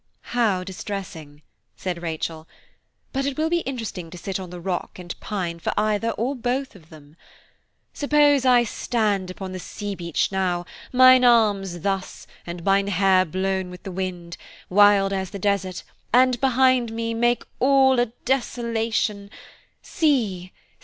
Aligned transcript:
"How 0.33 0.57
distressing!" 0.63 1.43
said 1.75 2.01
Rachel; 2.01 2.47
"but 3.13 3.27
it 3.27 3.37
will 3.37 3.51
be 3.51 3.59
interesting 3.69 4.09
to 4.09 4.17
sit 4.17 4.39
on 4.39 4.49
the 4.49 4.59
rock 4.59 4.97
and 4.97 5.13
pine 5.19 5.59
for 5.59 5.71
either 5.77 6.09
or 6.13 6.35
both 6.35 6.75
of 6.75 6.89
them. 6.89 7.15
'Suppose 7.93 8.43
I 8.43 8.63
stand 8.63 9.29
upon 9.29 9.51
the 9.51 9.59
sea 9.59 9.93
beach 9.93 10.31
now, 10.31 10.65
Mine 10.91 11.23
arms 11.23 11.81
thus, 11.81 12.25
and 12.47 12.63
mine 12.63 12.87
hair 12.87 13.25
blown 13.25 13.69
with 13.69 13.83
the 13.83 13.91
wind, 13.91 14.37
Wild 14.71 15.13
as 15.13 15.29
the 15.29 15.37
desert–and 15.37 16.41
behind 16.41 16.91
me– 16.91 17.13
Make 17.13 17.43
all 17.59 17.99
a 17.99 18.07
desolation–See! 18.25 20.51